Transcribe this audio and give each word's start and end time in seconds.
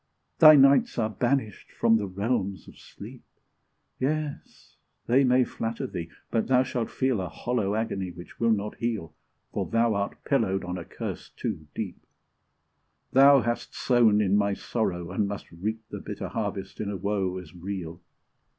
Thy 0.39 0.55
nights 0.55 0.97
are 0.97 1.11
banished 1.11 1.71
from 1.71 1.97
the 1.97 2.07
realms 2.07 2.67
of 2.67 2.75
sleep: 2.79 3.23
Yes! 3.99 4.77
they 5.05 5.23
may 5.23 5.43
flatter 5.43 5.85
thee, 5.85 6.09
but 6.31 6.47
thou 6.47 6.63
shall 6.63 6.87
feel 6.87 7.21
A 7.21 7.29
hollow 7.29 7.75
agony 7.75 8.09
which 8.09 8.39
will 8.39 8.49
not 8.49 8.77
heal, 8.77 9.13
For 9.53 9.69
thou 9.69 9.93
art 9.93 10.23
pillowed 10.23 10.63
on 10.63 10.79
a 10.79 10.85
curse 10.85 11.29
too 11.29 11.67
deep; 11.75 12.03
Thou 13.11 13.41
hast 13.41 13.75
sown 13.75 14.21
in 14.21 14.35
my 14.35 14.55
sorrow, 14.55 15.11
and 15.11 15.27
must 15.27 15.51
reap 15.51 15.83
The 15.91 15.99
bitter 16.01 16.29
harvest 16.29 16.79
in 16.81 16.89
a 16.89 16.97
woe 16.97 17.37
as 17.37 17.53
real! 17.53 18.01